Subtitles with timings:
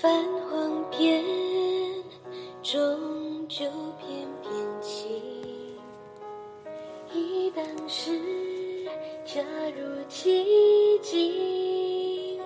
[0.00, 0.10] 泛
[0.48, 1.22] 黄片，
[2.62, 3.66] 终究
[3.98, 5.20] 翩翩起。
[7.12, 8.18] 忆当时，
[9.26, 9.42] 恰
[9.76, 12.40] 如其境。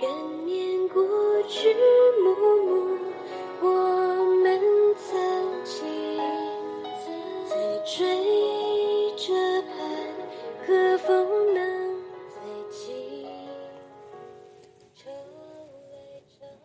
[0.00, 0.10] 感
[0.44, 1.00] 念过
[1.48, 1.72] 去
[2.24, 2.34] 幕
[2.66, 2.98] 幕，
[3.60, 3.68] 我
[4.42, 4.60] 们
[4.96, 5.14] 曾
[5.62, 5.86] 经
[7.48, 8.33] 在追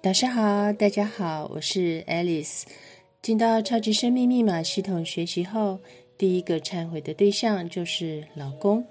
[0.10, 2.64] 导师好，大家好，我是 Alice。
[3.22, 5.78] 进到超级生命密码系统学习后，
[6.18, 8.84] 第一个忏悔的对象就是老公。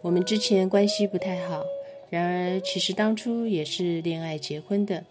[0.00, 1.64] 我们之前关系不太好，
[2.08, 5.04] 然而其实当初也是恋爱结婚的。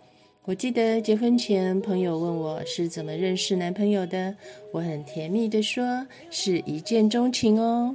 [0.46, 4.34] 我记得结婚前，朋友问我是怎么认识男朋友的，
[4.72, 7.94] 我很甜蜜的说是一见钟情哦。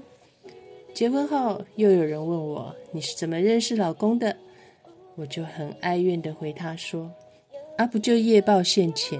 [0.92, 4.36] 结婚后，又有人问我你是怎么认识老公的，
[5.14, 7.10] 我就很哀怨的回他说。
[7.78, 9.16] 而，不就夜报现前？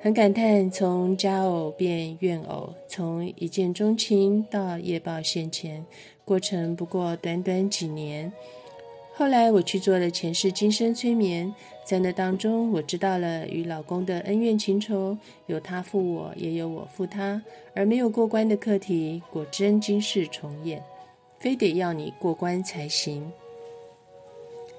[0.00, 5.84] 很感叹，从佳偶变怨偶，从一见钟情到夜报现前，
[6.24, 8.32] 过程不过短短几年。
[9.12, 17.42] 后来我去做了前世今生催眠，在那当中，我知道了与老公的恩怨情仇，有他负我，也有我负他，
[17.74, 20.82] 而没有过关的课题，果真今世重演，
[21.38, 23.30] 非得要你过关才行。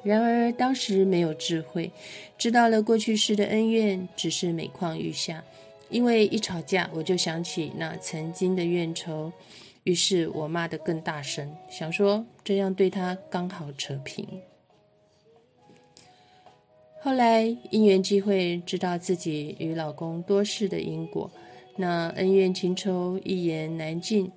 [0.08, 1.92] 然而当时没有智慧，
[2.38, 5.44] 知道了过去式的恩怨，只是每况愈下。
[5.90, 9.34] 因为一吵架，我就想起那曾经的怨仇，
[9.84, 14.26] 于是我骂得更大声，想说这样对他刚好扯平。
[17.02, 21.30] 后来因缘际会，知道自己与老公多事的因果，
[21.76, 24.32] 那恩怨情仇一言难尽。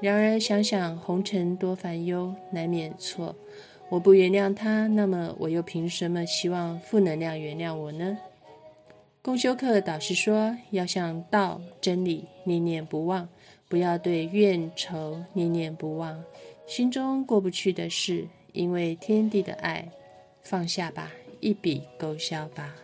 [0.00, 3.34] 然而想想红尘多烦忧，难免错。
[3.88, 8.18] 我不原谅他，那么我又凭什么希望负能量原谅我呢？
[9.22, 13.28] 公修课导师说，要向道真理念念不忘，
[13.68, 16.22] 不要对怨仇念念不忘。
[16.66, 19.88] 心中过不去的事，因为天地的爱，
[20.42, 22.74] 放下吧，一笔勾销吧。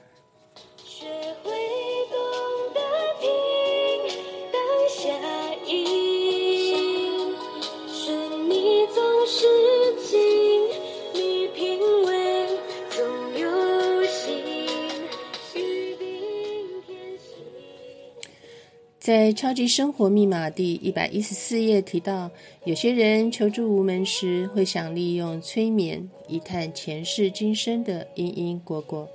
[19.03, 22.31] 在《超级生活密码》第一百一十四页提到，
[22.63, 29.09] 有些人求助无门时，会想利用催眠一探前世今生的因因果果。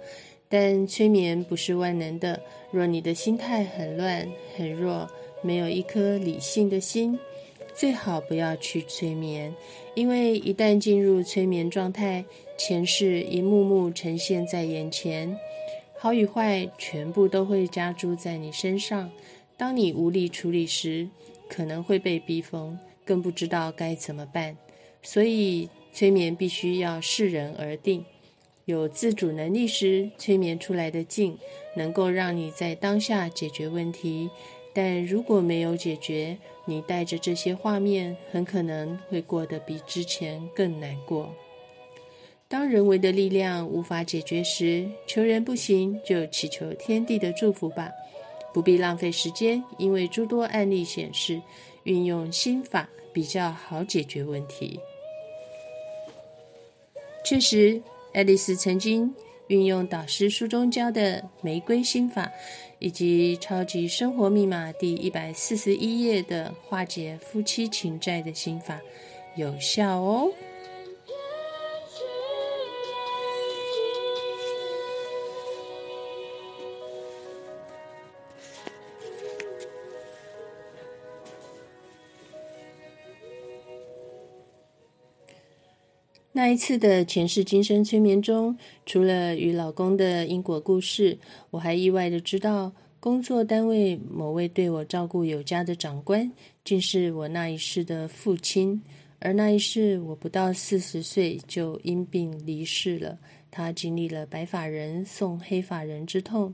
[0.49, 2.37] 但催眠不是万能的，
[2.69, 5.09] 若你的心态很乱、很弱，
[5.41, 7.17] 没有一颗理性的心，
[7.73, 9.55] 最好不要去催眠，
[9.95, 12.25] 因为一旦进入催眠状态，
[12.57, 15.33] 前世一幕幕呈现在眼前，
[15.97, 19.09] 好与坏全部都会加诸在你身上。
[19.57, 21.09] 当你无力处理时，
[21.49, 24.55] 可能会被逼疯，更不知道该怎么办。
[25.01, 28.05] 所以，催眠必须要视人而定。
[28.65, 31.37] 有自主能力时，催眠出来的境
[31.75, 34.29] 能够让你在当下解决问题；
[34.73, 41.33] 但如果没有解决，你带着这些画面，很可能会过得比之前更难过。
[42.49, 47.89] 当人为的力量无法解决时，求人不行，就祈求天地的祝福吧，
[48.57, 49.63] 不必浪费时间。
[49.77, 51.39] 因为诸多案例显示，
[51.83, 54.79] 运用心法比较好解决问题。
[57.23, 57.79] 确实。
[58.13, 59.13] 爱丽丝曾经
[59.45, 62.31] 运用导师书中教的玫瑰心法，
[62.79, 68.81] 以及超级生活密码第一百四十一页的化解夫妻情债的心法，
[69.35, 70.31] 有效哦。
[86.37, 88.55] 那一次的前世今生催眠中，
[88.85, 91.17] 除了与老公的因果故事，
[91.49, 96.31] 我还意外的知道，工作单位某位对我照顾有加的长官，
[96.63, 98.79] 竟是我那一世的父亲。
[99.17, 103.17] 而那一世，我不到四十岁就因病离世了。
[103.49, 106.53] 他经历了白发人送黑发人之痛。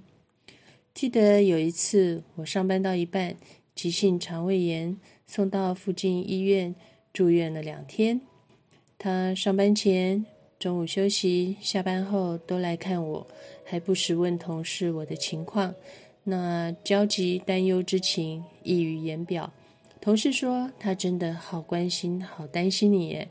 [0.93, 3.35] 记得有一次，我上班到一半，
[3.75, 4.97] 急性肠胃炎，
[5.27, 6.73] 送到附近医院
[7.11, 8.21] 住院了两天。
[9.03, 10.25] 他上班前、
[10.57, 13.27] 中午休息、下班后都来看我，
[13.65, 15.75] 还不时问同事我的情况。
[16.23, 19.51] 那焦急担忧之情溢于言表。
[19.99, 23.27] 同事说他真的好关心、好担心你耶。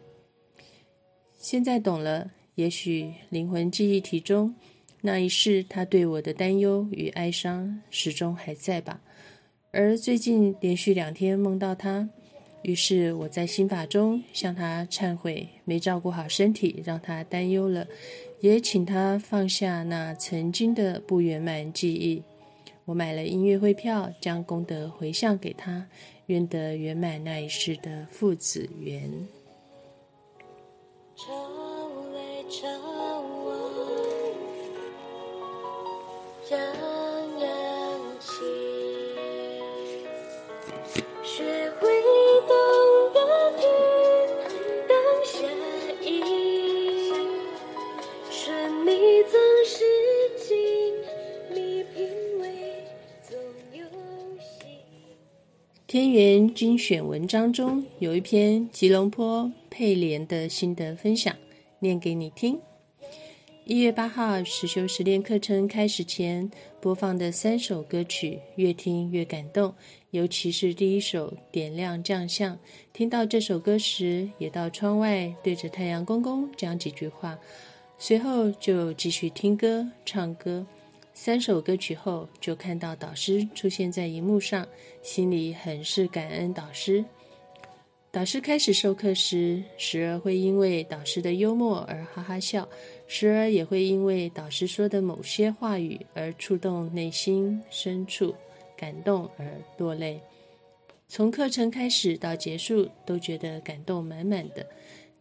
[1.39, 4.55] 现在懂了，也许灵魂记忆体中
[5.01, 9.01] 那一世他对我的担忧与哀伤始终还在吧？
[9.71, 12.11] 而最近连续两天梦到他，
[12.63, 17.87] 于是我在心法中向他忏悔，没照顾好身体，让他担忧了，
[18.41, 22.23] 也请他放下那曾经的不圆满记忆。
[22.85, 25.87] 我买了音乐会票，将功德回向给他，
[26.27, 29.11] 愿得圆满那一世的父子缘。
[41.25, 41.92] 学会
[56.53, 61.35] 精选文章中有一篇吉隆坡佩莲的心得分享，
[61.79, 62.59] 念给你听。
[63.65, 66.51] 一月八号实修实练课程开始前
[66.81, 69.75] 播放的三首歌曲，越听越感动，
[70.11, 72.55] 尤其是第一首《点亮将相》。
[72.93, 77.39] 听到这首歌时，也到窗外对着太阳公公讲几句话，
[77.97, 80.67] 随后就继续听歌唱歌。
[81.25, 84.67] 三首歌曲后，就看到导师出现在荧幕上，
[85.03, 87.05] 心里很是感恩导师。
[88.11, 92.69] 导师开始授课时，时而会因为导师的幽默而哈哈笑，
[93.07, 98.35] 时而也会因为导师说的某些话语而触动内心深处，
[98.77, 99.47] 感动而
[99.79, 100.21] 落泪。
[101.07, 104.67] 从课程开始到结束，都觉得感动满满的。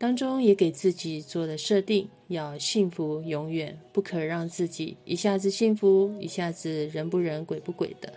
[0.02, 8.12] 当中也给自己做了设定，要幸福永远，不可让自己一下子幸福，一下子人不人鬼不鬼的。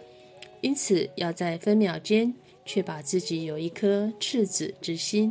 [0.62, 2.32] 因此，要在分秒间
[2.64, 5.31] 确保自己有一颗赤子之心，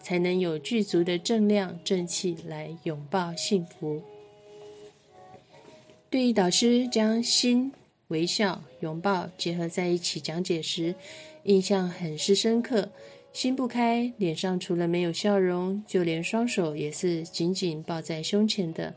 [0.00, 4.00] 才能有具足的正量正气来拥抱幸福。
[6.08, 7.70] 对于导师将心、
[8.08, 10.94] 微笑、拥抱结合在一起讲解时，
[11.42, 12.88] 印象很是深刻。
[13.32, 18.92] 心不开，脸上除了没有笑容，就连双手也是紧紧抱在胸前的。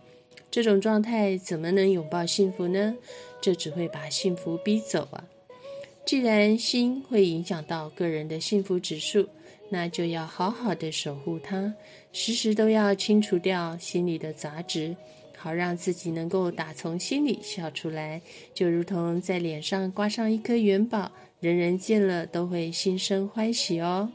[0.49, 2.95] 这种状态怎么能拥抱幸福呢？
[3.41, 5.23] 这只会把幸福逼走啊！
[6.05, 9.27] 既然心会影响到个人的幸福指数，
[9.69, 11.73] 那就要好好的守护它，
[12.11, 14.95] 时时都要清除掉心里的杂质，
[15.37, 18.21] 好让自己能够打从心里笑出来，
[18.53, 24.11] 就如同在脸上挂上一颗元宝，人人见了都会心生欢喜哦。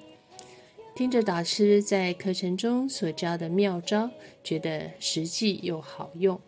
[0.99, 4.11] 听着导师在课程中所教的妙招，
[4.43, 6.41] 觉得实际又好用。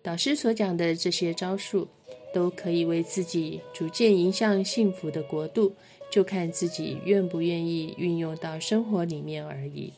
[0.00, 1.88] 导师所讲的这些招数，
[2.32, 5.74] 都可以为自己逐渐迎向幸福的国度，
[6.08, 9.92] 就看自己愿不愿意运用到生活里面而已。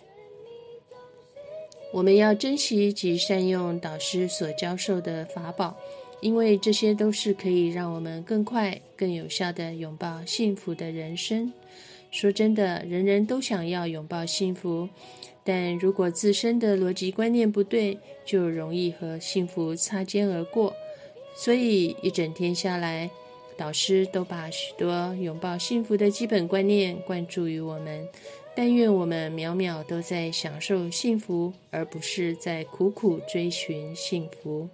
[1.93, 5.77] 我们要珍惜及善用导师所教授的法宝，
[6.23, 11.53] 因为这些都是可以让我们更快、更有效的拥抱幸福的人生。
[12.13, 14.87] 说真的，人人都想要拥抱幸福，
[15.43, 20.73] 但如果自身的逻辑观念不对，就容易和幸福擦肩而过。
[21.35, 23.11] 所以一整天下来，
[23.57, 28.07] 导师都把许多拥抱幸福的基本观念灌注于我们。
[28.55, 34.69] 但愿我们秒秒都在享受幸福，而不是在苦苦追寻幸福。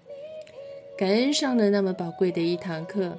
[0.98, 3.16] 感恩上了那么宝贵的一堂课。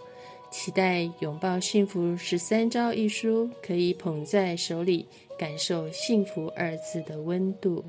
[0.51, 5.05] 期待《拥抱幸福十三招》一书可以捧在手里，
[5.37, 7.85] 感受“幸福”二字的温度。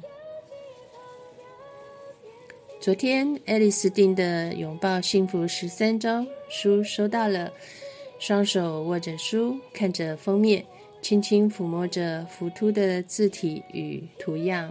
[2.79, 7.51] 昨天，爱丽丝订的《拥抱幸福十三招》书收到了，
[8.19, 10.65] 双手握着书，看着封面，
[11.01, 14.71] 轻轻抚摸着浮凸的字体与图样，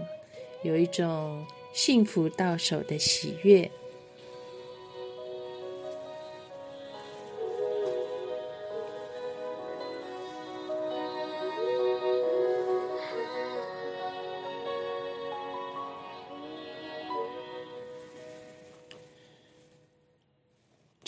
[0.64, 1.44] 有一种
[1.74, 3.70] 幸福到手的喜悦。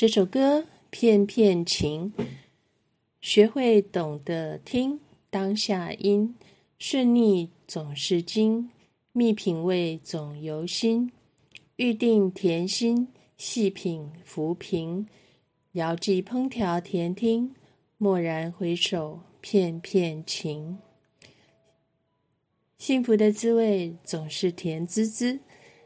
[0.02, 2.12] 这首歌《片片情》，
[3.22, 6.34] 学会懂得听当下音，
[6.80, 8.72] 顺逆总是经，
[9.12, 11.12] 蜜品味总由心，
[11.76, 15.06] 预定甜心，细品浮萍，
[15.74, 17.54] 遥寄烹调甜听，
[18.00, 20.80] 蓦然回首，片片情。
[22.80, 25.42] 幸福的滋味总是甜滋滋，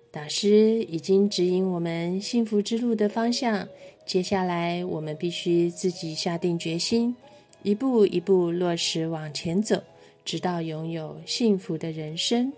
[0.10, 3.68] 导师已经指引我们幸福之路的方向。
[4.06, 7.16] 接下来，我们必须自己下定决心，
[7.64, 9.84] 一步一步落实往前走，
[10.24, 12.54] 直到拥有幸福的人生。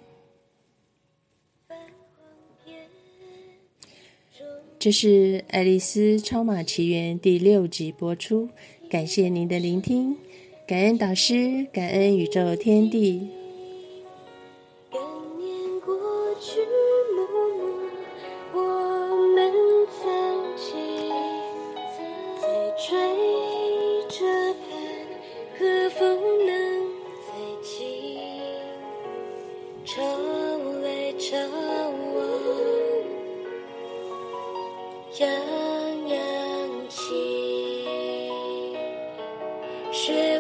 [4.77, 8.49] 这是《爱丽丝超马奇缘》第六集播出，
[8.89, 10.15] 感谢您的聆听，
[10.67, 13.36] 感恩导师，感恩宇宙天地。
[35.19, 35.29] 洋
[36.09, 36.19] 洋
[36.89, 37.15] 情，
[39.91, 40.39] 学